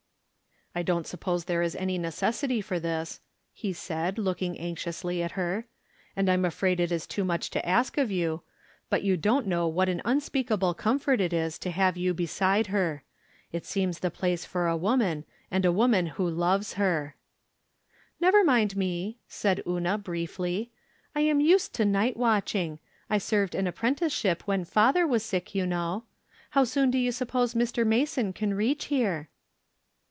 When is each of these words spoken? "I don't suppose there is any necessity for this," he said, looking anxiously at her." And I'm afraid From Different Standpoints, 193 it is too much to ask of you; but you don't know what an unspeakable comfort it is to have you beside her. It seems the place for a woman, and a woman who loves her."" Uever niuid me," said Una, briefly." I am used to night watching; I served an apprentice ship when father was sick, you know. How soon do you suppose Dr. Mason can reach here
"I 0.73 0.83
don't 0.83 1.05
suppose 1.05 1.43
there 1.43 1.61
is 1.61 1.75
any 1.75 1.97
necessity 1.97 2.61
for 2.61 2.79
this," 2.79 3.19
he 3.51 3.73
said, 3.73 4.17
looking 4.17 4.57
anxiously 4.57 5.21
at 5.21 5.33
her." 5.33 5.65
And 6.15 6.31
I'm 6.31 6.45
afraid 6.45 6.77
From 6.77 6.85
Different 6.85 7.11
Standpoints, 7.43 7.53
193 7.53 7.91
it 7.91 7.91
is 7.91 7.91
too 7.91 7.97
much 7.97 7.97
to 7.97 7.97
ask 7.97 7.97
of 7.97 8.09
you; 8.09 8.43
but 8.89 9.03
you 9.03 9.17
don't 9.17 9.47
know 9.47 9.67
what 9.67 9.89
an 9.89 10.01
unspeakable 10.05 10.73
comfort 10.75 11.19
it 11.19 11.33
is 11.33 11.59
to 11.59 11.71
have 11.71 11.97
you 11.97 12.13
beside 12.13 12.67
her. 12.67 13.03
It 13.51 13.65
seems 13.65 13.99
the 13.99 14.09
place 14.09 14.45
for 14.45 14.69
a 14.69 14.77
woman, 14.77 15.25
and 15.51 15.65
a 15.65 15.73
woman 15.73 16.05
who 16.15 16.29
loves 16.29 16.75
her."" 16.75 17.17
Uever 18.23 18.41
niuid 18.41 18.73
me," 18.77 19.17
said 19.27 19.61
Una, 19.67 19.97
briefly." 19.97 20.71
I 21.13 21.19
am 21.19 21.41
used 21.41 21.73
to 21.75 21.83
night 21.83 22.15
watching; 22.15 22.79
I 23.09 23.17
served 23.17 23.55
an 23.55 23.67
apprentice 23.67 24.13
ship 24.13 24.43
when 24.45 24.63
father 24.63 25.05
was 25.05 25.21
sick, 25.23 25.53
you 25.53 25.65
know. 25.65 26.05
How 26.51 26.63
soon 26.63 26.91
do 26.91 26.97
you 26.97 27.11
suppose 27.11 27.51
Dr. 27.51 27.83
Mason 27.83 28.31
can 28.31 28.53
reach 28.53 28.85
here 28.85 29.27